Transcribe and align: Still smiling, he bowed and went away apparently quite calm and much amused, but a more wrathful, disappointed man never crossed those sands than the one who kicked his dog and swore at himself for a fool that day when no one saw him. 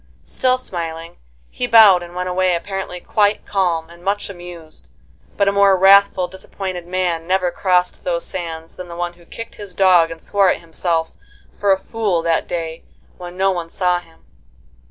Still 0.25 0.57
smiling, 0.57 1.17
he 1.51 1.67
bowed 1.67 2.01
and 2.01 2.15
went 2.15 2.27
away 2.27 2.55
apparently 2.55 2.99
quite 2.99 3.45
calm 3.45 3.87
and 3.91 4.03
much 4.03 4.31
amused, 4.31 4.89
but 5.37 5.47
a 5.47 5.51
more 5.51 5.77
wrathful, 5.77 6.27
disappointed 6.27 6.87
man 6.87 7.27
never 7.27 7.51
crossed 7.51 8.03
those 8.03 8.25
sands 8.25 8.77
than 8.77 8.87
the 8.87 8.95
one 8.95 9.13
who 9.13 9.25
kicked 9.27 9.57
his 9.57 9.75
dog 9.75 10.09
and 10.09 10.19
swore 10.19 10.49
at 10.51 10.59
himself 10.59 11.13
for 11.53 11.71
a 11.71 11.77
fool 11.77 12.23
that 12.23 12.47
day 12.47 12.83
when 13.19 13.37
no 13.37 13.51
one 13.51 13.69
saw 13.69 13.99
him. 13.99 14.25